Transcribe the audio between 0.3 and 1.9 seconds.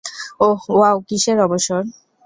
ওহ, wow কিসের অবসর?